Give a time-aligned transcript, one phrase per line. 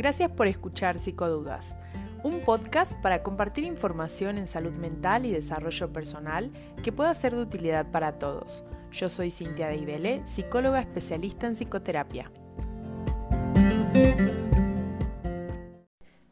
[0.00, 1.76] Gracias por escuchar Psicodudas,
[2.22, 6.50] un podcast para compartir información en salud mental y desarrollo personal
[6.82, 8.64] que pueda ser de utilidad para todos.
[8.92, 12.32] Yo soy Cintia Deibele, psicóloga especialista en psicoterapia.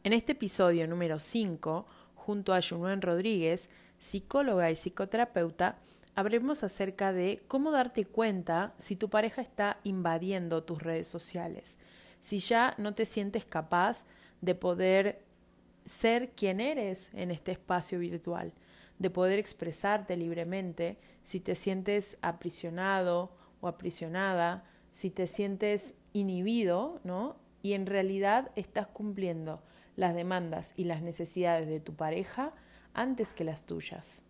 [0.03, 5.77] En este episodio número 5, junto a Junuen Rodríguez, psicóloga y psicoterapeuta,
[6.15, 11.77] hablaremos acerca de cómo darte cuenta si tu pareja está invadiendo tus redes sociales,
[12.19, 14.05] si ya no te sientes capaz
[14.41, 15.23] de poder
[15.85, 18.53] ser quien eres en este espacio virtual,
[18.99, 23.31] de poder expresarte libremente, si te sientes aprisionado
[23.61, 27.37] o aprisionada, si te sientes inhibido, ¿no?
[27.61, 29.61] Y en realidad estás cumpliendo
[29.95, 32.53] las demandas y las necesidades de tu pareja
[32.93, 34.23] antes que las tuyas.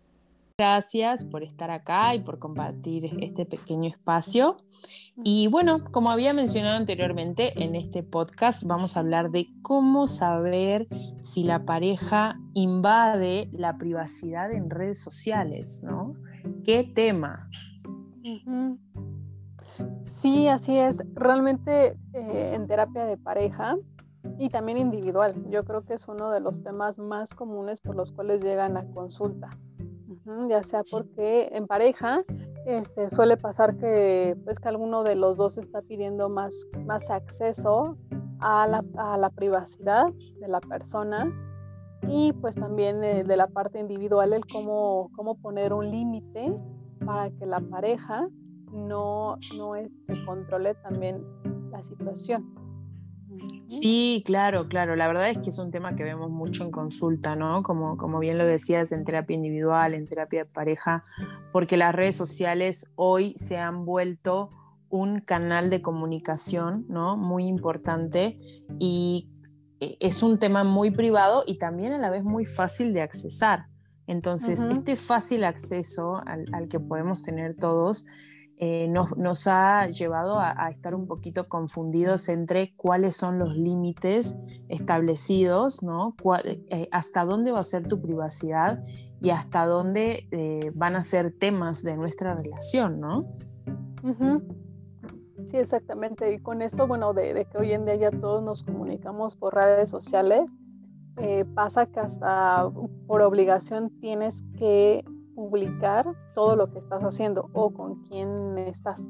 [0.60, 4.58] Gracias por estar acá y por compartir este pequeño espacio.
[5.24, 10.86] Y bueno, como había mencionado anteriormente, en este podcast vamos a hablar de cómo saber
[11.22, 16.12] si la pareja invade la privacidad en redes sociales, ¿no?
[16.62, 17.32] ¿Qué tema?
[20.04, 21.02] Sí, así es.
[21.14, 23.78] Realmente eh, en terapia de pareja
[24.38, 28.12] y también individual, yo creo que es uno de los temas más comunes por los
[28.12, 29.48] cuales llegan a consulta
[30.48, 32.24] ya sea porque en pareja
[32.66, 37.96] este, suele pasar que, pues, que alguno de los dos está pidiendo más, más acceso
[38.40, 40.06] a la, a la privacidad
[40.40, 41.32] de la persona
[42.08, 46.52] y pues también eh, de la parte individual el cómo, cómo poner un límite
[47.04, 48.28] para que la pareja
[48.72, 51.24] no, no este, controle también
[51.70, 52.59] la situación.
[53.70, 54.96] Sí, claro, claro.
[54.96, 57.62] La verdad es que es un tema que vemos mucho en consulta, ¿no?
[57.62, 61.04] Como, como bien lo decías, en terapia individual, en terapia de pareja,
[61.52, 64.50] porque las redes sociales hoy se han vuelto
[64.88, 67.16] un canal de comunicación, ¿no?
[67.16, 68.38] Muy importante
[68.80, 69.30] y
[69.78, 73.66] eh, es un tema muy privado y también a la vez muy fácil de accesar.
[74.08, 78.08] Entonces, este fácil acceso al, al que podemos tener todos
[78.62, 84.38] eh, nos, ha llevado a, estar un poquito confundidos entre cuáles son los límites
[84.68, 86.14] establecidos, ¿no?
[86.44, 88.84] Eh, hasta dónde va a ser tu privacidad
[89.18, 93.32] y hasta dónde eh, van a ser temas de nuestra relación, ¿no?
[95.46, 96.30] Sí, exactamente.
[96.34, 99.88] Y con esto, bueno, de, que hoy en día ya todos nos comunicamos por redes
[99.88, 100.42] sociales,
[101.54, 102.70] pasa que hasta
[103.06, 105.02] por obligación tienes que
[105.40, 109.08] publicar todo lo que estás haciendo o con quién estás.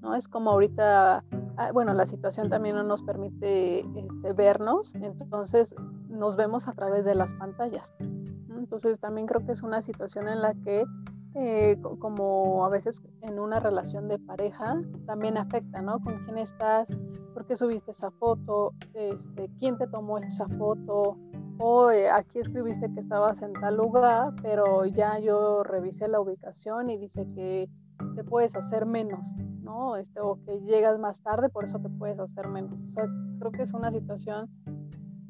[0.00, 0.14] ¿no?
[0.14, 1.24] Es como ahorita,
[1.56, 5.74] ah, bueno, la situación también no nos permite este, vernos, entonces
[6.08, 7.92] nos vemos a través de las pantallas.
[8.56, 10.84] Entonces también creo que es una situación en la que,
[11.34, 15.98] eh, como a veces en una relación de pareja, también afecta, ¿no?
[15.98, 16.88] Con quién estás,
[17.34, 21.16] por qué subiste esa foto, este, quién te tomó esa foto,
[21.64, 26.96] o aquí escribiste que estabas en tal lugar, pero ya yo revisé la ubicación y
[26.96, 27.70] dice que
[28.16, 29.94] te puedes hacer menos, ¿no?
[29.94, 32.82] Este, o que llegas más tarde, por eso te puedes hacer menos.
[32.82, 33.04] O sea,
[33.38, 34.50] creo que es una situación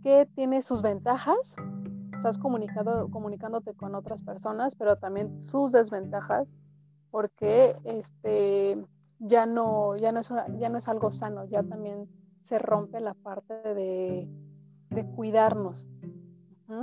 [0.02, 1.54] que tiene sus ventajas,
[2.14, 6.54] estás comunicado, comunicándote con otras personas, pero también sus desventajas,
[7.10, 8.82] porque este,
[9.18, 12.08] ya, no, ya, no es ya algo sano, ya también
[12.40, 14.26] se rompe la parte de
[15.14, 15.90] cuidarnos,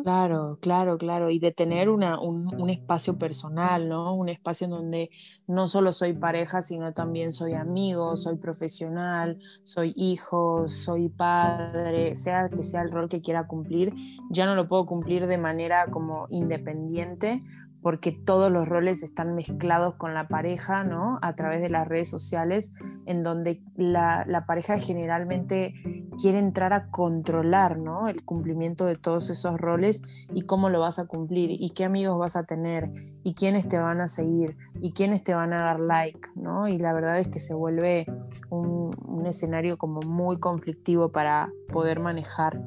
[0.03, 1.29] Claro, claro, claro.
[1.29, 4.13] Y de tener una, un, espacio personal, ¿no?
[4.13, 5.09] Un espacio en donde
[5.47, 12.49] no solo soy pareja, sino también soy amigo, soy profesional, soy hijo, soy padre, sea
[12.49, 13.93] que sea el rol que quiera cumplir,
[14.29, 17.43] ya no lo puedo cumplir de manera como independiente
[17.81, 21.17] porque todos los roles están mezclados con la pareja, ¿no?
[21.21, 22.73] A través de las redes sociales,
[23.05, 25.73] en donde la, pareja generalmente
[26.21, 28.07] quiere entrar a controlar, ¿no?
[28.07, 30.03] El cumplimiento de todos esos roles
[30.33, 32.91] y cómo lo vas a cumplir y qué amigos vas a tener
[33.23, 36.67] y quiénes te van a seguir y quiénes te van a dar like, ¿no?
[36.67, 38.05] Y la verdad es que se vuelve
[38.49, 38.89] un,
[39.25, 42.59] escenario como muy conflictivo para poder manejar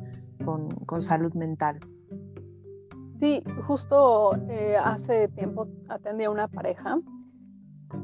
[0.45, 1.81] con, con salud mental.
[3.22, 6.98] Sí, justo eh, hace tiempo atendí a una pareja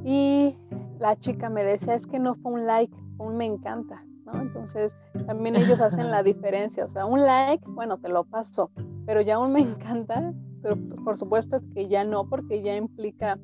[0.05, 0.56] y
[1.00, 4.41] la chica me decía, es que no fue un like, fue un me encanta, ¿no?
[4.41, 8.70] Entonces, también ellos hacen la diferencia, o sea, un like, bueno, te lo paso,
[9.06, 10.32] pero ya un me encanta,
[10.62, 13.41] pero por supuesto que ya no, porque ya implica,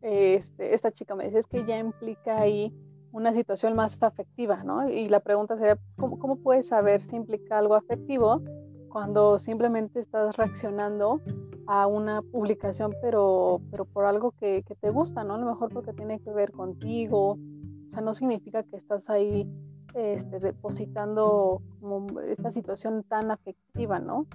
[0.00, 2.72] este, esta chica me decía, es que ya implica ahí
[3.12, 4.88] una situación más afectiva, ¿no?
[4.88, 8.40] Y la pregunta sería, ¿cómo, cómo puedes saber si implica algo afectivo?
[8.88, 11.20] Cuando simplemente estás reaccionando
[11.66, 15.34] a una publicación, pero, pero por algo que, te gusta, ¿no?
[15.34, 19.46] A lo mejor porque tiene que ver contigo, o sea, no significa que estás ahí
[19.94, 24.26] este, depositando como esta situación tan afectiva, ¿no?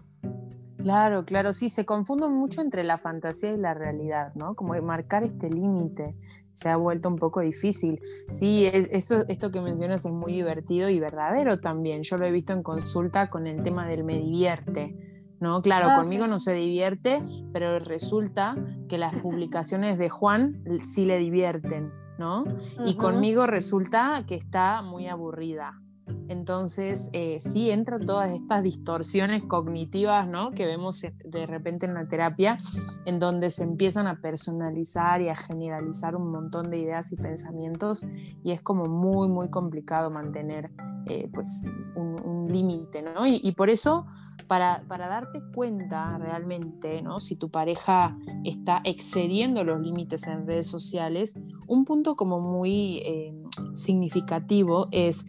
[0.78, 4.54] Claro, claro, sí, se confunden mucho entre la fantasía y la realidad, ¿no?
[4.56, 6.16] Como marcar este límite
[6.54, 8.00] se ha vuelto un poco difícil.
[8.32, 12.04] Sí, eso, esto que mencionas es muy divertido y verdadero también.
[12.04, 14.96] Yo lo he visto en consulta con el tema del me divierte.
[15.40, 15.62] ¿no?
[15.62, 17.22] Claro, ah, conmigo no se divierte,
[17.52, 18.56] pero resulta
[18.88, 22.46] que las publicaciones de Juan sí le divierten, ¿no?
[22.86, 25.82] Y conmigo resulta que está muy aburrida.
[26.28, 30.52] Entonces, eh, sí entran todas estas distorsiones cognitivas ¿no?
[30.52, 32.58] que vemos de repente en la terapia,
[33.06, 38.06] en donde se empiezan a personalizar y a generalizar un montón de ideas y pensamientos,
[38.44, 40.72] y es como muy, muy complicado mantener
[41.08, 41.64] eh, pues,
[41.96, 42.14] un,
[42.48, 43.02] límite.
[43.02, 43.26] ¿no?
[43.26, 44.06] Y, por eso,
[44.48, 47.22] para, para, darte cuenta realmente ¿no?
[47.22, 53.34] si tu pareja está excediendo los límites en redes sociales, un punto como muy eh,
[53.74, 55.26] significativo es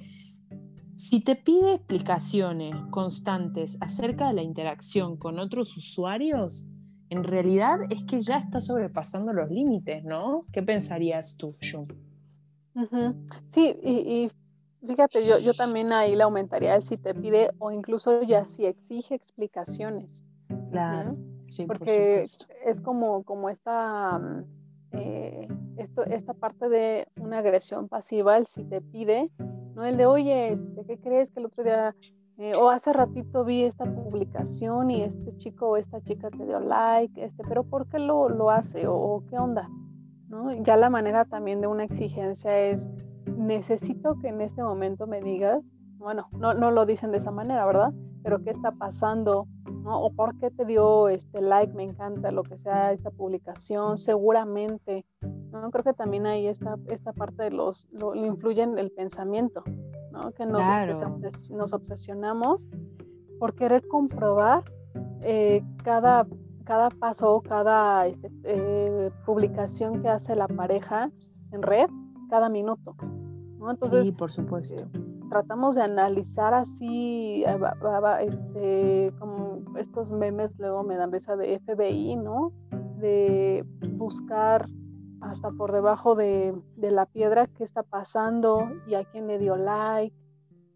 [0.96, 6.66] si te pide explicaciones constantes acerca de la interacción con otros usuarios,
[7.10, 10.46] en realidad es que ya está sobrepasando los límites, ¿no?
[10.52, 11.84] ¿Qué pensarías tú, Jun?
[13.48, 14.30] Sí, y,
[14.86, 18.66] fíjate, yo, yo también ahí le aumentaría el si te pide o incluso ya si
[18.66, 20.24] exige explicaciones.
[20.70, 21.16] Claro,
[21.48, 24.44] sí, porque es como, como esta, mm,
[24.92, 29.30] eh, esto, esta parte de una agresión pasiva, el si te pide,
[29.74, 29.84] ¿no?
[29.84, 31.94] El de, oye, este, ¿qué crees que el otro día,
[32.38, 36.60] eh, o hace ratito vi esta publicación y este chico o esta chica te dio
[36.60, 38.86] like, este, pero ¿por qué lo, lo hace?
[38.86, 39.68] O, qué onda?
[40.28, 40.52] ¿No?
[40.62, 42.90] Ya la manera también de una exigencia es,
[43.36, 47.64] necesito que en este momento me digas, bueno, no, no lo dicen de esa manera,
[47.66, 47.92] ¿verdad?
[48.22, 49.46] Pero ¿qué está pasando?
[49.84, 50.00] ¿no?
[50.00, 55.04] O por qué te dio este like, me encanta, lo que sea, esta publicación, seguramente,
[55.60, 55.70] ¿no?
[55.70, 59.62] Creo que también ahí está esta parte de los, lo, influye en el pensamiento,
[60.12, 60.32] ¿no?
[60.32, 60.62] Que nos,
[61.50, 62.68] nos obsesionamos
[63.38, 64.64] por querer comprobar
[65.22, 66.26] eh, cada,
[66.64, 71.10] cada paso, cada este, eh, publicación que hace la pareja
[71.52, 71.88] en red,
[72.30, 72.96] cada minuto,
[73.58, 73.70] ¿no?
[73.70, 74.88] Entonces, sí, por supuesto
[75.34, 77.58] tratamos de analizar así, eh,
[78.20, 82.52] este, como estos memes luego me dan risa de FBI, ¿no?
[82.98, 83.66] De
[83.96, 84.68] buscar
[85.30, 90.14] hasta por debajo de, la piedra qué está pasando y a quién le dio like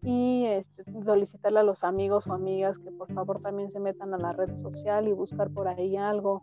[0.01, 4.17] y este, solicitarle a los amigos o amigas que por favor también se metan a
[4.17, 6.41] la red social y buscar por ahí algo.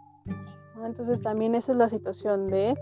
[0.85, 2.75] Entonces también esa es la situación de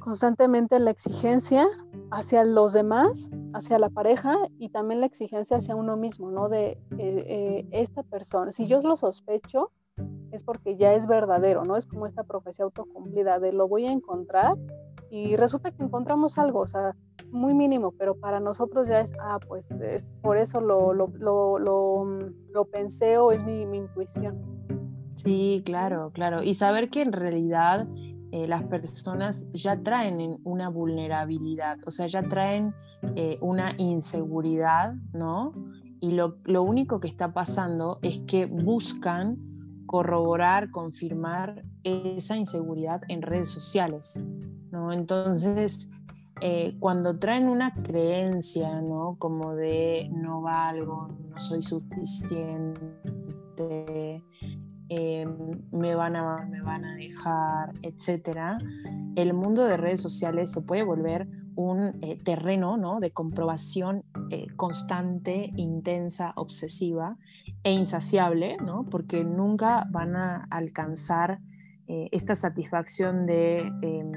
[0.00, 1.66] constantemente la exigencia
[2.10, 6.48] hacia los demás, hacia la pareja y también la exigencia hacia uno mismo, ¿no?
[6.48, 9.70] De eh, eh, esta persona, si yo lo sospecho,
[10.34, 11.76] es porque ya es verdadero, ¿no?
[11.76, 14.56] Es como esta profecía autocumplida de lo voy a encontrar
[15.10, 16.96] y resulta que encontramos algo, o sea,
[17.30, 21.08] muy mínimo, pero para nosotros ya es, ah, pues es, por eso lo, lo,
[21.58, 24.40] lo, lo, pensé o es mi, mi intuición.
[25.14, 26.42] Sí, claro, claro.
[26.42, 27.86] Y saber que en realidad
[28.32, 32.74] eh, las personas ya traen una vulnerabilidad, o sea, ya traen
[33.14, 35.52] eh, una inseguridad, ¿no?
[36.00, 39.38] Y lo, único que está pasando es que buscan
[39.94, 44.26] corroborar, confirmar esa inseguridad en redes sociales,
[44.72, 44.92] ¿no?
[44.92, 45.88] Entonces,
[46.40, 49.14] eh, cuando traen una creencia, ¿no?
[49.20, 52.82] Como de no valgo, no soy suficiente,
[54.88, 58.58] Em, me, van a, me van a dejar, etcétera,
[59.16, 63.00] el mundo de redes sociales se puede volver un eh, terreno ¿no?
[63.00, 67.16] de comprobación eh, constante, intensa, obsesiva
[67.62, 68.84] e insaciable, ¿no?
[68.90, 71.40] porque nunca van a alcanzar
[71.86, 74.12] eh, esta satisfacción de em,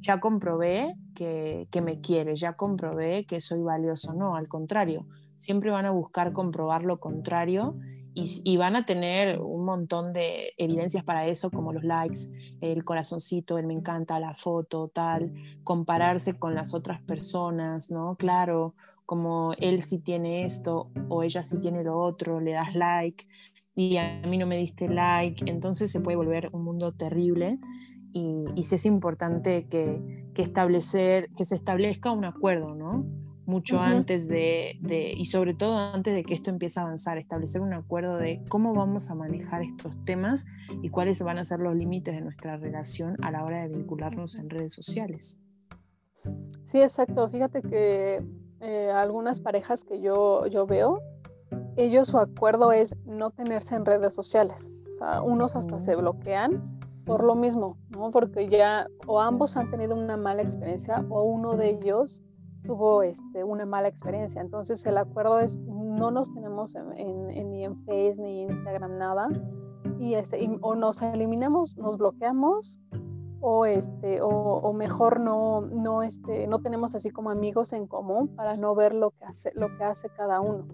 [0.00, 4.14] ya comprobé que, que me quiere, ya comprobé que soy valioso.
[4.14, 7.76] No, al contrario, siempre van a buscar comprobar lo contrario
[8.14, 12.18] y, van a tener un montón de evidencias para eso, como los likes,
[12.60, 15.32] el corazoncito, el me encanta, la foto, tal,
[15.64, 18.16] compararse con las otras personas, ¿no?
[18.16, 18.74] Claro,
[19.06, 23.26] como él sí tiene esto o ella sí tiene lo otro, le das like
[23.74, 27.58] y a mí no me diste like, entonces se puede volver un mundo terrible
[28.12, 33.06] y, y sí es importante que, que, establecer, que se establezca un acuerdo, ¿no?
[33.50, 34.78] Mucho antes de,
[35.16, 38.72] y sobre todo antes de que esto empiece a avanzar, establecer un acuerdo de cómo
[38.72, 40.46] vamos a manejar estos temas
[40.82, 44.38] y cuáles van a ser los límites de nuestra relación a la hora de vincularnos
[44.38, 45.40] en redes sociales.
[46.64, 47.28] Sí, exacto.
[47.28, 48.22] Fíjate que
[48.60, 51.00] eh, algunas parejas que yo, yo veo,
[51.76, 54.70] ellos su acuerdo es no tenerse en redes sociales.
[54.92, 58.12] O sea, unos hasta se bloquean por lo mismo, ¿no?
[58.12, 62.22] Porque ya o ambos han tenido una mala experiencia o uno de ellos
[62.62, 64.40] tuvo este, una mala experiencia.
[64.40, 69.28] Entonces el acuerdo es no nos tenemos en, ni en Face ni Instagram nada.
[69.98, 72.80] Y, este, o nos eliminamos, nos bloqueamos
[73.40, 78.54] o este o, mejor no no este no tenemos así como amigos en común para
[78.54, 80.66] no ver lo que hace lo que hace cada uno.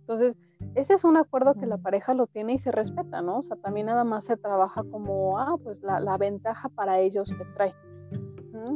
[0.00, 0.36] Entonces
[0.74, 3.56] ese es un acuerdo que la pareja lo tiene y se respeta no o sea
[3.56, 7.74] también nada más se trabaja como ah pues la, la ventaja para ellos que trae.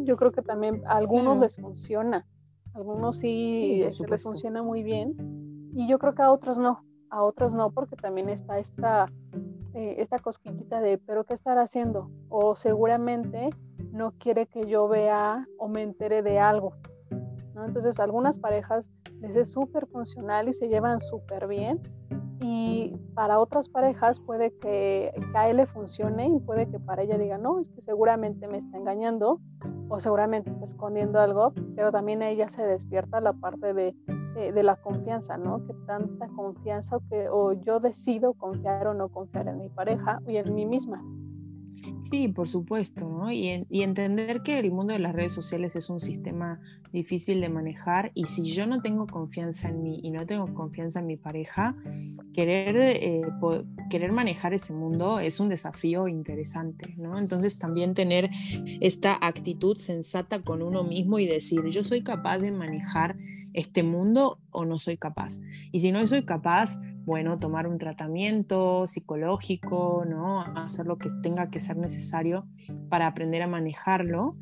[0.04, 2.25] Yo creo que también a algunos les funciona
[2.75, 5.14] algunos sí, este, les funciona muy bien
[5.75, 9.07] y yo creo que a otros no a otros no porque también está esta
[9.75, 12.09] eh, esta cosquillita de, pero ¿qué estará haciendo?
[12.28, 13.50] O seguramente
[13.90, 16.75] no quiere que yo vea o me entere de algo.
[17.54, 17.64] ¿no?
[17.64, 21.81] Entonces, algunas parejas les es súper funcional y se llevan súper bien.
[22.40, 27.02] Y para otras parejas puede que, que, a él le funcione y puede que para
[27.02, 29.40] ella diga, no, es que seguramente me está engañando
[29.94, 33.94] o seguramente está escondiendo algo, pero también ella se despierta la parte de,
[34.36, 35.64] eh, de la confianza, ¿no?
[35.66, 40.20] Que tanta confianza o que o yo decido confiar o no confiar en mi pareja
[40.26, 41.00] y en mí misma.
[42.04, 43.32] Sí, por supuesto, ¿no?
[43.32, 46.61] Y, entender que el mundo de las redes sociales es un sistema
[46.92, 51.00] difícil de manejar y si yo no tengo confianza en mí y no tengo confianza
[51.00, 51.75] en mi pareja,
[52.34, 53.23] querer, eh,
[53.88, 57.18] querer manejar ese mundo es un desafío interesante, ¿no?
[57.18, 58.30] Entonces también tener
[58.80, 63.16] esta actitud sensata con uno mismo y decir, yo soy capaz de manejar
[63.54, 65.40] este mundo o no soy capaz.
[65.73, 70.40] Y si no soy capaz, bueno, tomar un tratamiento psicológico, ¿no?
[70.40, 72.46] Hacer lo que tenga que ser necesario
[72.88, 74.37] para aprender a manejarlo.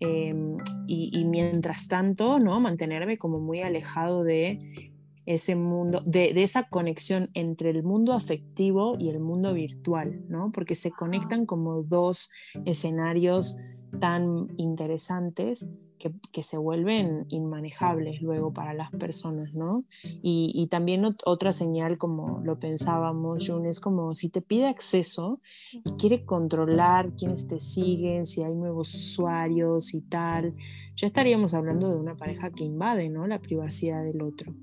[0.00, 0.56] Em,
[0.86, 2.60] y, mientras tanto, ¿no?
[2.60, 4.92] Mantenerme como muy alejado de
[5.26, 10.52] ese mundo, de, de, esa conexión entre el mundo afectivo y el mundo virtual, ¿no?
[10.52, 12.30] Porque se conectan como dos
[12.64, 13.58] escenarios
[14.00, 19.84] tan interesantes que, se vuelven inmanejables luego para las personas, ¿no?
[20.22, 25.40] Y, también otra señal, como lo pensábamos, Jun, es como si te pide acceso
[25.72, 30.54] y quiere controlar quiénes te siguen, si hay nuevos usuarios y tal,
[30.94, 33.26] ya estaríamos hablando de una pareja que invade, ¿no?
[33.26, 34.54] La privacidad del otro.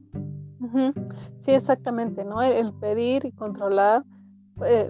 [1.39, 2.41] Sí, exactamente, ¿no?
[2.41, 4.03] El, pedir y controlar
[4.65, 4.87] eh,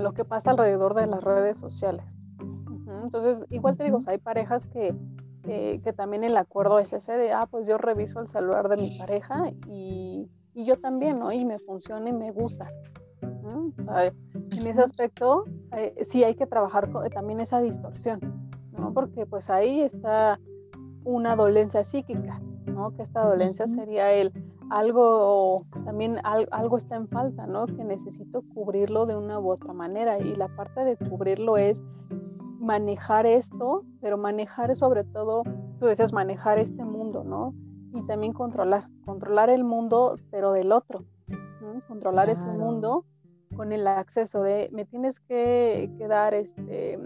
[0.00, 2.04] lo que pasa alrededor de las redes sociales.
[3.02, 4.94] Entonces, igual te digo, hay parejas que
[5.46, 8.76] eh, que también el acuerdo es ese de, ah, pues yo reviso el celular de
[8.76, 11.32] mi pareja y, y yo también, ¿no?
[11.32, 12.66] Y me funciona y me gusta.
[13.78, 15.44] O sea, en ese aspecto
[15.76, 18.20] eh, sí hay que trabajar con, también esa distorsión,
[18.72, 18.92] ¿no?
[18.92, 20.40] Porque pues ahí está
[21.04, 22.94] una dolencia psíquica, ¿no?
[22.96, 24.32] Que esta dolencia sería el
[24.70, 27.66] algo, también algo está en falta, ¿no?
[27.66, 31.82] Que necesito cubrirlo de una u otra manera y la parte de cubrirlo es
[32.64, 35.44] manejar esto, pero manejar sobre todo,
[35.78, 37.54] tú decías manejar este mundo, ¿no?
[37.92, 41.04] Y también controlar, controlar el mundo, pero del otro,
[41.86, 43.04] controlar ese mundo
[43.56, 46.98] con el acceso de, me tienes que, dar este,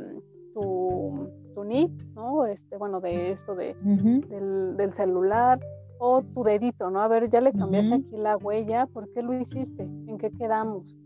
[0.55, 2.47] tu, tu NIP, ¿no?
[2.47, 5.61] Este, bueno, de esto de, del, celular,
[5.99, 7.01] o tu dedito, ¿no?
[7.01, 9.83] A ver, ya le cambiaste aquí la huella, ¿por qué lo hiciste?
[9.83, 10.97] ¿En qué quedamos?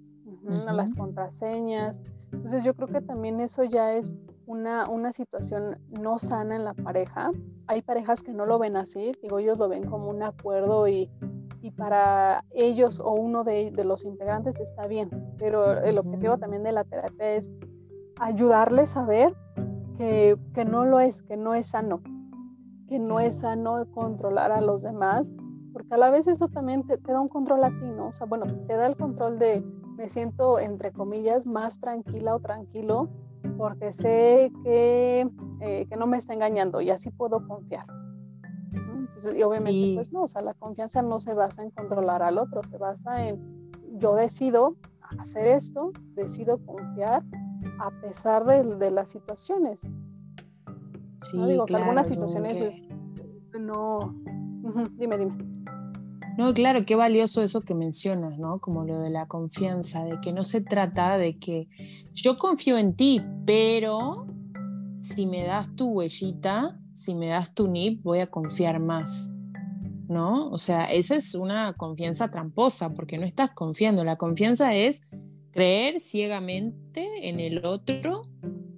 [0.45, 2.01] Las contraseñas.
[2.33, 4.15] Entonces yo creo que también eso ya es
[4.47, 7.31] una, una situación no sana en la pareja.
[7.67, 11.11] Hay parejas que no lo ven así, digo, ellos lo ven como un acuerdo y,
[11.61, 16.63] y para ellos o uno de, de, los integrantes está bien, pero el objetivo también
[16.63, 17.51] de la terapia es
[18.19, 19.35] ayudarles a ver
[19.97, 22.03] que, que no lo es, que no es sano,
[22.89, 25.33] que no es sano controlar a los demás,
[25.73, 28.09] porque a la vez eso también te, te da un control a ti, ¿no?
[28.09, 29.65] O sea, bueno, te da el control de
[29.97, 33.09] me siento, entre comillas, más tranquila o tranquilo
[33.63, 37.87] porque sé que, eh, que no me está engañando y así puedo confiar.
[38.73, 42.39] Entonces, y obviamente, pues no, o sea, la confianza no se basa en controlar al
[42.39, 44.75] otro, se basa en yo decido
[45.17, 47.23] hacer esto, decido confiar
[47.79, 49.89] a pesar de, de las situaciones.
[51.21, 51.47] Sí, ¿no?
[51.47, 52.83] Digo que algunas situaciones es,
[53.61, 54.13] no.
[54.97, 55.52] dime, dime.
[56.39, 58.59] No, claro, qué valioso eso que mencionas, ¿no?
[58.59, 61.69] Como lo de la confianza, de que no se trata de que
[62.15, 64.27] yo confío en ti, pero
[65.01, 69.35] si me das tu huellita, si me das tu NIP, voy a confiar más,
[70.09, 70.51] ¿no?
[70.51, 74.03] O sea, esa es una confianza tramposa, porque no estás confiando.
[74.03, 75.09] La confianza es
[75.51, 78.23] creer ciegamente en el otro,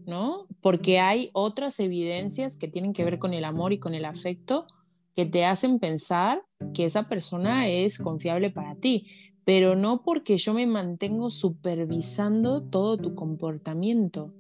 [0.07, 0.47] ¿no?
[0.61, 4.67] Porque hay otras evidencias que tienen que ver con el amor y con el afecto
[5.15, 6.43] que te hacen pensar
[6.75, 9.07] que esa persona es confiable para ti,
[9.47, 14.35] pero no porque yo me mantengo supervisando todo tu comportamiento.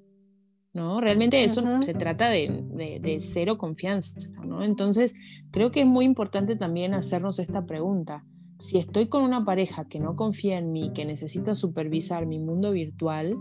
[0.75, 1.01] ¿no?
[1.01, 4.65] Realmente eso se trata de, de, cero confianza, ¿no?
[4.65, 5.15] Entonces,
[5.53, 8.25] creo que es muy importante también hacernos esta pregunta.
[8.59, 12.73] Si estoy con una pareja que no confía en mí, que necesita supervisar mi mundo
[12.73, 13.37] virtual,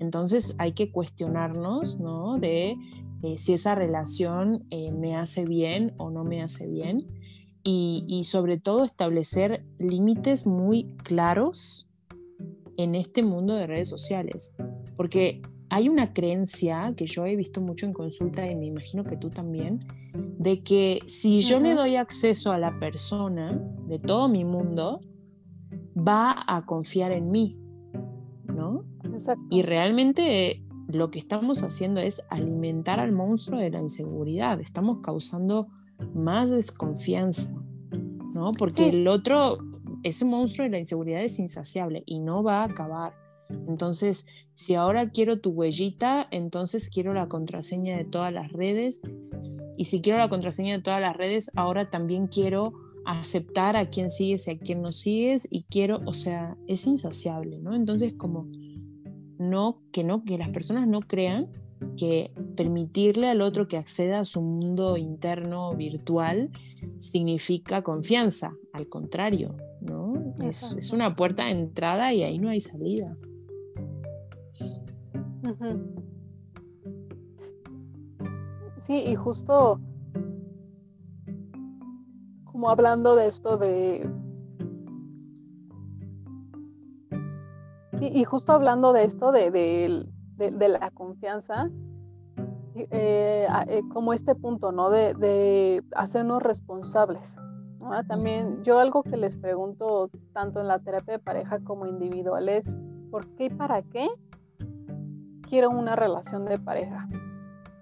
[0.00, 2.38] entonces hay que cuestionarnos, ¿no?
[2.38, 2.76] De
[3.22, 7.06] eh, si esa relación eh, me hace bien o no me hace bien.
[7.64, 11.88] Y, y sobre todo establecer límites muy claros
[12.76, 14.54] en este mundo de redes sociales.
[14.96, 15.40] Porque
[15.70, 19.30] hay una creencia que yo he visto mucho en consulta y me imagino que tú
[19.30, 19.80] también,
[20.38, 25.00] de que si yo le doy acceso a la persona de todo mi mundo,
[25.96, 27.58] va a confiar en mí,
[28.46, 28.84] ¿no?
[29.50, 35.68] Y realmente lo que estamos haciendo es alimentar al monstruo de la inseguridad, estamos causando
[36.14, 37.54] más desconfianza,
[38.34, 38.52] ¿no?
[38.52, 39.58] Porque el otro,
[40.02, 43.14] ese monstruo de la inseguridad es insaciable y no va a acabar.
[43.68, 49.02] Entonces, si ahora quiero tu huellita, entonces quiero la contraseña de todas las redes.
[49.76, 52.72] Y si quiero la contraseña de todas las redes, ahora también quiero
[53.04, 55.48] aceptar a quién sigues y a quién no sigues.
[55.50, 57.74] Y quiero, o sea, es insaciable, ¿no?
[57.74, 58.46] Entonces, como
[59.38, 61.48] no, que no, que las personas no crean
[61.96, 66.50] que permitirle al otro que acceda a su mundo interno virtual
[66.98, 68.52] significa confianza.
[68.72, 70.34] Al contrario, ¿no?
[70.42, 73.06] Es, es una puerta de entrada y ahí no hay salida.
[78.80, 79.80] Sí, y justo
[82.54, 84.08] como hablando de esto de...
[87.98, 90.06] Sí, y justo hablando de esto de,
[90.38, 91.70] la confianza,
[92.74, 94.90] eh, eh, como este punto, ¿no?
[94.90, 97.36] De, hacernos responsables.
[98.08, 102.66] También yo algo que les pregunto tanto en la terapia de pareja como individual es,
[103.10, 104.08] ¿por qué y para qué
[105.48, 107.08] quiero una relación de pareja.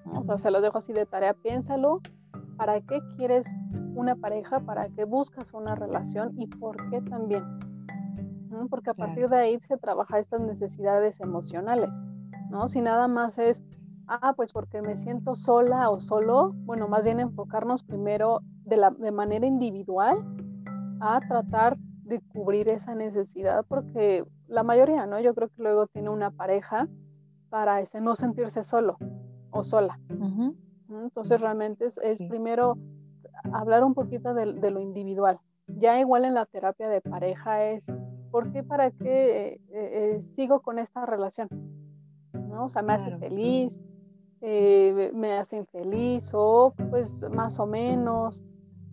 [0.05, 2.01] O sea, se lo dejo así de tarea, piénsalo.
[2.57, 3.47] ¿Para qué quieres
[3.95, 4.61] una pareja?
[4.61, 6.33] ¿Para qué buscas una relación?
[6.37, 7.45] ¿Y por qué también?
[8.69, 11.95] Porque a partir de ahí se trabaja estas necesidades emocionales,
[12.53, 12.69] ¿no?
[12.69, 13.65] Si nada más es,
[14.07, 18.91] ah, pues porque me siento sola o solo, bueno, más bien enfocarnos primero de, la,
[18.91, 20.23] de manera individual
[21.01, 25.19] a tratar de cubrir esa necesidad, porque la mayoría, ¿no?
[25.19, 26.89] Yo creo que luego tiene una pareja
[27.49, 28.99] para ese no sentirse solo
[29.51, 29.99] o sola.
[30.91, 32.77] Entonces realmente es, primero
[33.53, 35.41] hablar un poquito de, lo individual.
[35.69, 37.91] Ya igual en la terapia de pareja es,
[38.31, 41.49] ¿por qué, para qué eh, eh, sigo con esta relación?
[42.53, 42.67] ¿No?
[42.67, 43.83] O sea, me hace feliz,
[44.43, 48.43] eh, me hace infeliz o pues más o menos.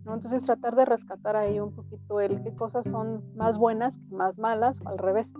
[0.04, 0.14] ¿no?
[0.14, 4.38] Entonces tratar de rescatar ahí un poquito el qué cosas son más buenas que más
[4.38, 5.34] malas o al revés.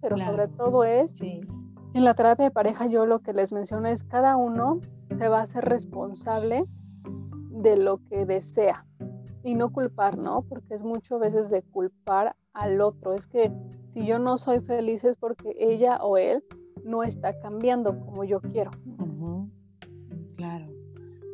[0.00, 4.02] Pero sobre todo es en la terapia de pareja yo lo que les menciono es
[4.04, 4.80] cada uno
[5.18, 6.64] se va a hacer responsable
[7.50, 8.86] de lo que desea
[9.42, 10.42] y no culpar, ¿no?
[10.42, 13.12] Porque es muchas veces de culpar al otro.
[13.12, 13.52] Es que
[13.94, 16.42] si yo no soy feliz es porque ella o él
[16.86, 18.70] no está cambiando como yo quiero.
[20.36, 20.66] Claro,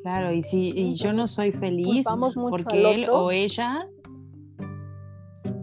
[0.02, 0.32] claro.
[0.32, 2.06] Y si yo no soy feliz
[2.50, 3.86] porque él o ella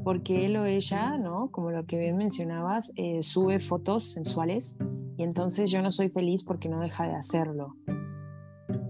[0.04, 1.52] porque él o ella, ¿no?
[1.52, 4.80] Como lo que bien mencionabas, eh, sube fotos sensuales
[5.18, 7.76] y entonces yo no soy feliz porque no deja de hacerlo.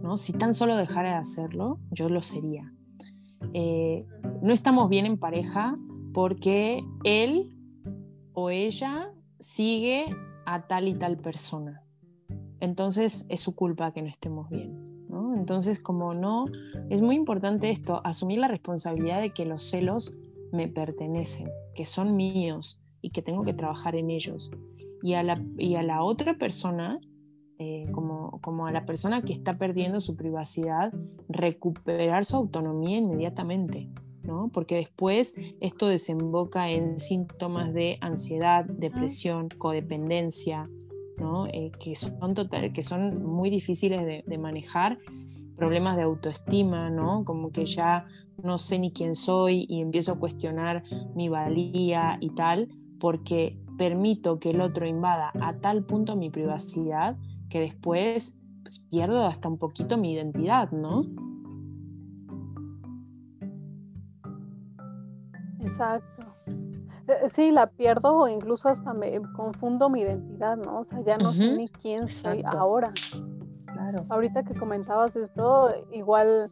[0.01, 0.15] ¿no?
[0.15, 2.71] Si tan solo dejara de hacerlo, yo lo sería.
[3.53, 4.05] Eh,
[4.41, 5.77] no estamos bien en pareja
[6.13, 7.53] porque él
[8.33, 10.05] o ella sigue
[10.53, 11.83] a tal y tal persona.
[12.59, 14.89] Entonces es su culpa que no estemos bien.
[15.35, 16.45] Entonces, como no,
[16.89, 20.17] es muy importante esto, asumir la responsabilidad de que los celos
[20.51, 24.51] me pertenecen, que son míos y que tengo que trabajar en ellos.
[25.01, 26.99] Y a la, y a la otra persona,
[27.57, 30.93] eh, como, como a la persona que está perdiendo su privacidad,
[31.29, 33.89] recuperar su autonomía inmediatamente.
[34.29, 34.51] ¿No?
[34.53, 40.69] Porque después esto desemboca en síntomas de ansiedad, depresión, codependencia.
[41.51, 44.99] Eh, que, son muy difíciles de, manejar,
[45.57, 46.89] problemas de autoestima,
[47.25, 48.05] como que ya
[48.41, 50.83] no sé ni quién soy y empiezo a cuestionar
[51.15, 52.69] mi valía y tal,
[53.01, 57.17] porque permito que el otro invada a tal punto mi privacidad
[57.49, 61.05] que después pues, pierdo hasta un poquito mi identidad, ¿no?
[65.79, 66.27] Exacto.
[67.07, 70.79] Eh, sí, la pierdo o incluso hasta me confundo mi identidad, ¿no?
[70.79, 72.91] O sea, ya no sé ni quién soy ahora.
[73.65, 74.05] Claro.
[74.09, 76.51] Ahorita que comentabas esto, igual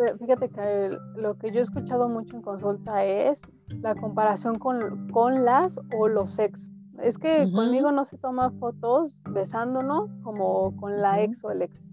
[0.00, 3.42] eh, fíjate que lo que yo he escuchado mucho en consulta es
[3.80, 10.10] la comparación con, las o los ex, Es que conmigo no se toma fotos besándonos
[10.24, 11.88] como con la ex o el ex.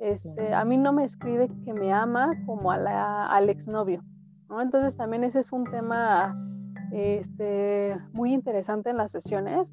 [0.00, 4.02] Este, a mí no me escribe que me ama como a la, al exnovio.
[4.50, 4.60] ¿No?
[4.60, 6.36] Entonces también ese es un tema
[6.92, 9.72] este, muy interesante en las sesiones,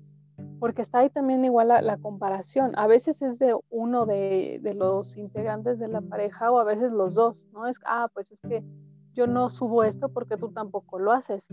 [0.60, 2.72] porque está ahí también igual la, comparación.
[2.78, 6.92] A veces es de uno de, de, los integrantes de la pareja o a veces
[6.92, 7.68] los dos, ¿no?
[7.68, 8.64] Es, ah, pues es que
[9.14, 11.52] yo no subo esto porque tú tampoco lo haces.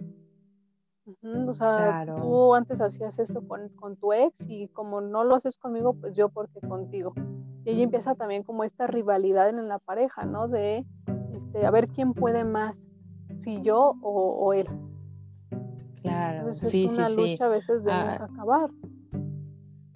[1.23, 5.59] O sea, tú antes hacías esto con, con, tu ex y como no lo haces
[5.59, 7.13] conmigo, pues yo porque contigo.
[7.65, 10.49] Y ahí empieza también como esta rivalidad en la pareja, ¿no?
[10.49, 10.87] De
[11.35, 12.89] este, a ver quién puede más,
[13.45, 14.67] si yo o, él.
[16.03, 18.71] Claro, Entonces sí, es una sí, lucha a veces de ah, acabar.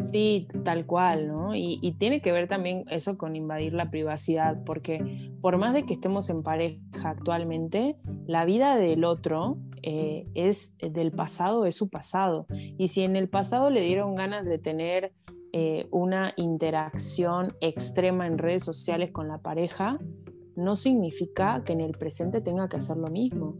[0.01, 1.55] Sí, tal cual, ¿no?
[1.57, 5.85] Y, y, tiene que ver también eso con invadir la privacidad, porque por más de
[5.85, 11.77] que estemos en pareja actualmente, la vida del otro eh, es eh, del pasado, es
[11.77, 12.47] su pasado.
[12.51, 15.13] Y si en el pasado le dieron ganas de tener
[15.53, 19.99] eh, una interacción extrema en redes sociales con la pareja,
[20.59, 23.55] no significa que en el presente tenga que hacer lo mismo.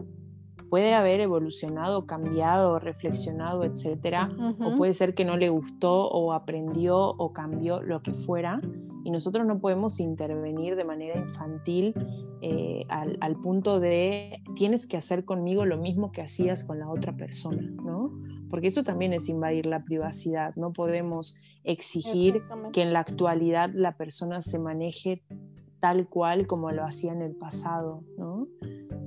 [0.69, 6.99] Puede haber evolucionado, cambiado, reflexionado, etcétera, o puede ser que no le gustó o aprendió
[6.99, 8.61] o cambió lo que fuera,
[9.03, 11.95] y nosotros no podemos intervenir de manera infantil
[12.41, 17.15] eh, al, punto de tienes que hacer conmigo lo mismo que hacías con la otra
[17.15, 18.11] persona, ¿no?
[18.49, 23.95] Porque eso también es invadir la privacidad, no podemos exigir que en la actualidad la
[23.95, 25.23] persona se maneje
[25.79, 28.47] tal cual como lo hacía en el pasado, ¿no?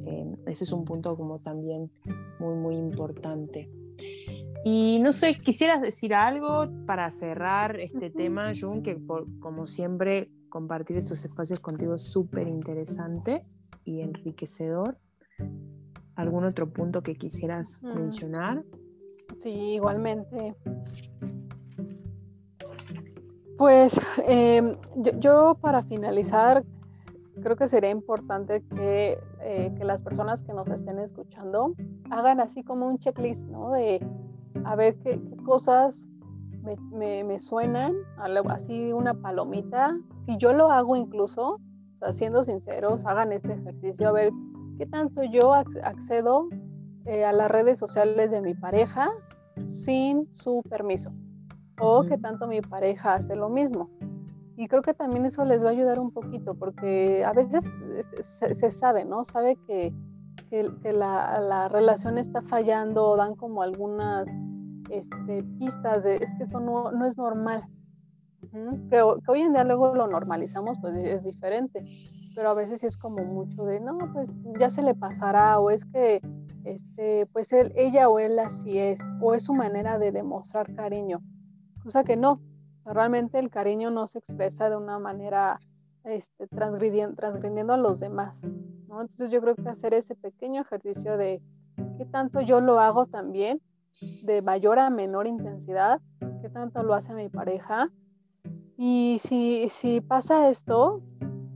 [0.06, 1.90] Eh, ese es un punto como también
[2.38, 3.70] muy, muy importante.
[4.64, 8.96] Y no sé, quisieras decir algo para cerrar este tema, Jun, que
[9.40, 13.44] como siempre compartir estos espacios contigo es súper interesante
[13.84, 14.98] y enriquecedor.
[16.14, 17.94] ¿Algún otro punto que quisieras mm.
[17.94, 18.64] mencionar?
[19.40, 20.54] Sí, igualmente.
[23.62, 23.96] Pues
[24.26, 24.72] em,
[25.20, 26.64] yo, para finalizar,
[27.40, 31.72] creo que sería importante que, eh, que, las personas que nos estén escuchando
[32.10, 33.70] hagan así como un checklist, ¿no?
[33.70, 34.04] De
[34.64, 36.08] a ver qué, cosas
[36.90, 37.94] me, suenan,
[38.48, 39.96] así una palomita.
[40.26, 41.60] Si yo lo hago incluso,
[42.10, 44.32] siendo sinceros, hagan este ejercicio a ver
[44.76, 46.48] qué tanto yo accedo
[47.04, 49.12] eh, a las redes sociales de mi pareja
[49.68, 51.12] sin su permiso
[51.80, 53.90] o qué tanto mi pareja hace lo mismo.
[54.56, 57.64] Y creo que también eso les va a ayudar un poquito porque a veces
[58.20, 59.24] se, sabe, ¿no?
[59.24, 59.92] Sabe que,
[60.50, 64.28] que, la, la, relación está fallando, dan como algunas
[64.90, 67.62] este, pistas de, es que esto no, no es normal.
[68.90, 71.82] que, hoy en día luego lo normalizamos, pues es diferente,
[72.36, 75.70] pero a veces sí es como mucho de, no, pues ya se le pasará, o
[75.70, 76.20] es que,
[76.64, 81.22] este, pues él, ella o él así es, o es su manera de demostrar cariño,
[81.82, 82.40] cosa que no,
[82.84, 85.60] realmente el cariño no se expresa de una manera
[86.04, 88.42] este, transgrediendo, transgrediendo a los demás.
[88.44, 91.40] Entonces yo creo que hacer ese pequeño ejercicio de
[91.96, 93.60] qué tanto yo lo hago también
[94.24, 96.00] de mayor a menor intensidad,
[96.40, 97.90] qué tanto lo hace mi pareja.
[98.76, 101.02] Y si, si pasa esto,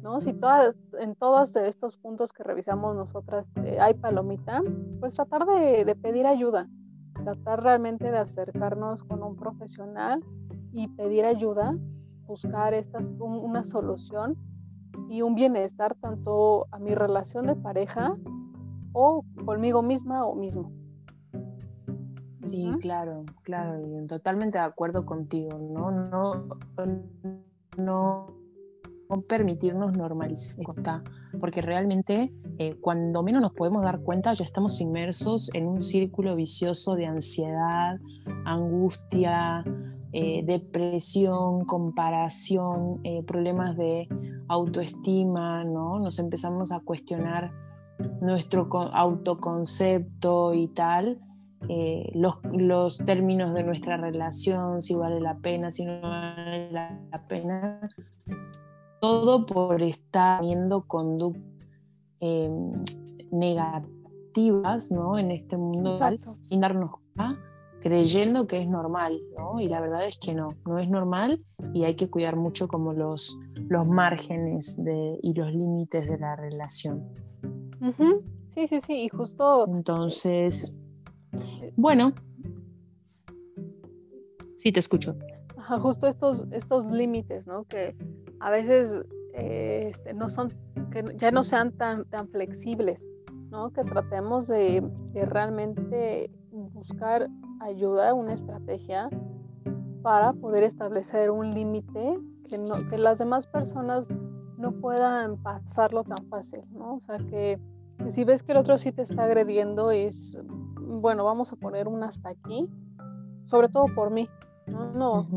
[0.02, 0.20] ¿no?
[0.20, 4.62] Si todas, en todos estos puntos que revisamos nosotras eh, hay palomita,
[5.00, 6.68] pues tratar de, pedir ayuda,
[7.26, 10.24] tratar realmente de acercarnos con un profesional
[10.72, 11.76] y pedir ayuda,
[12.24, 14.36] buscar estas, una solución
[15.08, 18.16] y un bienestar tanto a mi relación de pareja
[18.92, 20.70] o conmigo misma o mismo.
[22.44, 25.90] Sí, claro, claro, y totalmente de acuerdo contigo, ¿no?
[25.90, 26.34] No,
[26.76, 26.96] no,
[27.76, 28.35] no
[29.28, 31.02] permitirnos normalizar,
[31.40, 36.36] porque realmente eh, cuando menos nos podemos dar cuenta ya estamos inmersos en un círculo
[36.36, 37.98] vicioso de ansiedad,
[38.44, 39.64] angustia,
[40.12, 44.08] eh, depresión, comparación, eh, problemas de
[44.48, 45.98] autoestima, ¿no?
[45.98, 47.52] Nos empezamos a cuestionar
[48.20, 51.20] nuestro autoconcepto y tal,
[51.68, 57.80] eh, los, términos de nuestra relación, si vale la pena, si no vale la, pena,
[59.00, 61.70] todo por estar teniendo conductas
[62.20, 62.72] em,
[63.30, 65.18] negativas ¿no?
[65.18, 65.98] en este mundo
[66.40, 67.38] sin darnos cuenta,
[67.80, 69.60] creyendo que es normal, ¿no?
[69.60, 72.92] y la verdad es que no, no es normal y hay que cuidar mucho como
[72.92, 77.04] los, los márgenes de, y los límites de la relación.
[78.48, 79.66] Sí, sí, sí, y justo...
[79.68, 80.78] Entonces
[81.76, 82.14] bueno,
[84.56, 85.16] sí, te escucho.
[85.80, 87.64] justo estos, estos límites, ¿no?
[87.64, 87.96] Que
[88.40, 88.98] a veces
[89.34, 90.48] eh, este, no son,
[90.90, 93.08] que ya no sean tan, tan flexibles,
[93.50, 93.70] ¿no?
[93.70, 94.82] Que tratemos de,
[95.14, 97.28] realmente buscar
[97.60, 99.10] ayuda, una estrategia
[100.02, 102.18] para poder establecer un límite
[102.48, 104.08] que, no, que las demás personas
[104.56, 106.94] no puedan pasarlo tan fácil, ¿no?
[106.94, 107.60] O sea, que,
[108.08, 110.38] si ves que el otro sí te está agrediendo, es,
[110.80, 112.68] bueno, vamos a poner un hasta aquí,
[113.44, 114.28] sobre todo por mí,
[114.66, 114.92] ¿no?
[114.92, 115.28] no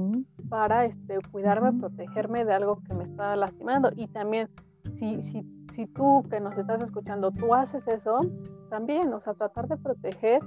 [0.49, 3.91] para este, cuidarme, protegerme de algo que me está lastimando.
[3.95, 4.49] Y también,
[4.85, 8.21] si, si, si tú que nos estás escuchando, tú haces eso,
[8.69, 10.41] también, o sea, tratar de proteger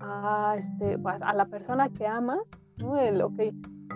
[0.00, 2.40] a, este, pues, a la persona que amas,
[2.78, 2.96] ¿no?
[2.96, 3.40] El, ok,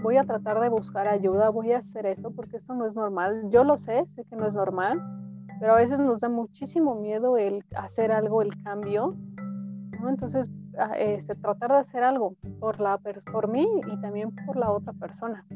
[0.02, 3.48] voy a tratar de buscar ayuda, voy a hacer esto porque esto no es normal.
[3.50, 5.02] Yo lo sé, sé que no es normal,
[5.60, 9.16] pero a veces nos da muchísimo miedo el hacer algo, el cambio,
[10.00, 10.08] ¿no?
[10.08, 10.50] Entonces,
[10.96, 12.98] este, tratar de hacer algo por, la,
[13.30, 15.46] por mí y también por la otra persona.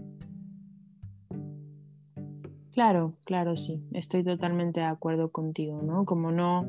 [2.73, 6.07] Claro, claro, sí, estoy totalmente de acuerdo contigo, ¿no?
[6.07, 6.69] Como no,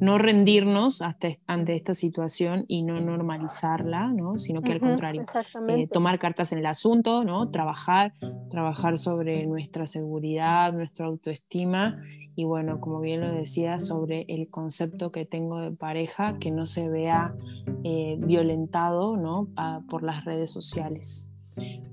[0.00, 4.36] no rendirnos hasta, ante esta situación y no normalizarla, ¿no?
[4.36, 5.24] sino que al contrario,
[5.68, 7.50] eh, tomar cartas en el asunto, ¿no?
[7.50, 8.12] trabajar,
[8.50, 12.00] trabajar sobre nuestra seguridad, nuestra autoestima
[12.34, 16.66] y bueno, como bien lo decía, sobre el concepto que tengo de pareja, que no
[16.66, 17.34] se vea
[17.82, 19.48] eh, violentado ¿no?
[19.88, 21.32] por las redes sociales.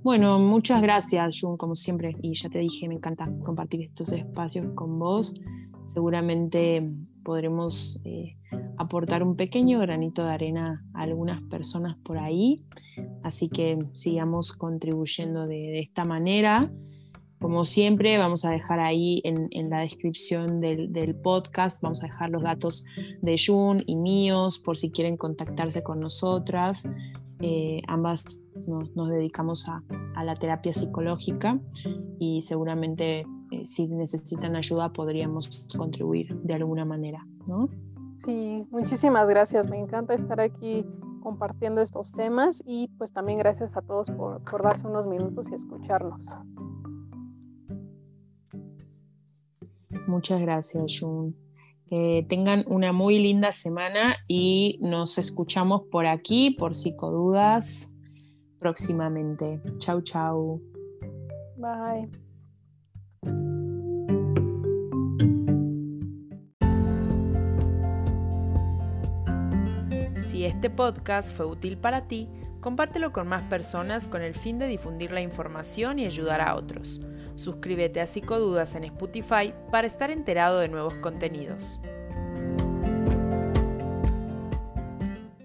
[0.03, 4.67] Bueno, muchas gracias, Jun, como siempre, y ya te dije, me encanta compartir estos espacios
[4.75, 5.35] con vos.
[5.85, 6.91] Seguramente
[7.23, 8.37] podremos eh,
[8.77, 12.63] aportar un pequeño granito de arena a algunas personas por ahí,
[13.23, 16.71] así que sigamos contribuyendo de esta manera.
[17.39, 22.41] Como siempre, vamos a dejar ahí en, la descripción del, podcast, vamos a dejar los
[22.41, 22.85] datos
[23.21, 26.87] de Jun y míos por si quieren contactarse con nosotras.
[27.45, 28.41] Eh, ambas
[28.95, 29.83] nos, dedicamos a,
[30.23, 31.59] la terapia psicológica
[32.17, 37.67] y seguramente eh, si necesitan ayuda podríamos contribuir de alguna manera, ¿no?
[38.15, 39.69] Sí, muchísimas gracias.
[39.69, 40.85] Me encanta estar aquí
[41.21, 45.55] compartiendo estos temas y pues también gracias a todos por, por darse unos minutos y
[45.55, 46.33] escucharnos.
[50.07, 51.42] Muchas gracias, Jun.
[51.87, 57.95] Que tengan una muy linda semana y nos escuchamos por aquí, por Psicodudas,
[58.59, 59.61] próximamente.
[59.79, 60.61] Chau, chau.
[61.57, 62.09] Bye.
[70.19, 72.29] Si este podcast fue útil para ti,
[72.61, 77.01] compártelo con más personas con el fin de difundir la información y ayudar a otros.
[77.35, 81.79] Suscríbete a Psicodudas en Spotify para estar enterado de nuevos contenidos.